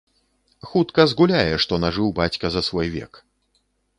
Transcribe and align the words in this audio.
Хутка 0.69 1.05
згуляе, 1.11 1.53
што 1.67 1.79
нажыў 1.85 2.09
бацька 2.21 2.45
за 2.57 2.61
свой 2.71 2.87
век. 2.97 3.23